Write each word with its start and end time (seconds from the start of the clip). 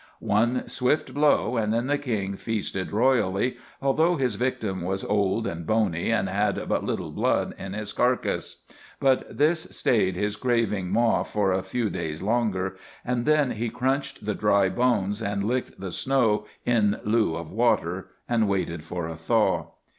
One 0.19 0.67
swift 0.67 1.13
blow 1.13 1.57
and 1.57 1.71
then 1.71 1.85
the 1.85 1.99
King 1.99 2.35
feasted 2.35 2.91
royally, 2.91 3.57
although 3.83 4.15
his 4.15 4.33
victim 4.33 4.81
was 4.81 5.03
old 5.03 5.45
and 5.45 5.63
bony 5.63 6.09
and 6.11 6.27
had 6.27 6.67
but 6.67 6.83
little 6.83 7.11
blood 7.11 7.53
in 7.59 7.73
his 7.73 7.93
carcass. 7.93 8.63
But 8.99 9.37
this 9.37 9.67
stayed 9.69 10.15
his 10.15 10.37
craving 10.37 10.89
maw 10.89 11.21
for 11.21 11.51
a 11.51 11.61
few 11.61 11.91
days 11.91 12.19
longer, 12.19 12.77
and 13.05 13.27
then 13.27 13.51
he 13.51 13.69
crunched 13.69 14.25
the 14.25 14.33
dry 14.33 14.69
bones 14.69 15.21
and 15.21 15.43
licked 15.43 15.79
the 15.79 15.91
snow 15.91 16.45
in 16.65 16.99
lieu 17.03 17.35
of 17.35 17.51
water 17.51 18.07
and 18.27 18.47
waited 18.49 18.83
for 18.83 19.05
a 19.07 19.15
thaw. 19.15 19.67